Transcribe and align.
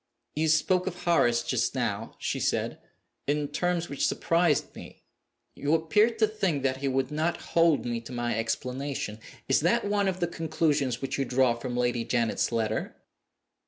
"You 0.35 0.47
spoke 0.47 0.87
of 0.87 1.03
Horace 1.03 1.43
just 1.43 1.75
now," 1.75 2.15
she 2.17 2.39
said, 2.39 2.79
"in 3.27 3.47
terms 3.49 3.87
which 3.87 4.07
surprised 4.07 4.73
me. 4.75 5.03
You 5.55 5.75
appeared 5.75 6.17
to 6.17 6.27
think 6.27 6.63
that 6.63 6.77
he 6.77 6.87
would 6.87 7.11
not 7.11 7.37
hold 7.53 7.85
me 7.85 8.01
to 8.01 8.11
my 8.11 8.35
explanation. 8.35 9.19
Is 9.47 9.59
that 9.59 9.85
one 9.85 10.07
of 10.07 10.19
the 10.19 10.25
conclusions 10.25 11.03
which 11.03 11.19
you 11.19 11.25
draw 11.25 11.53
from 11.53 11.77
Lady 11.77 12.03
Janet's 12.03 12.51
letter?" 12.51 12.95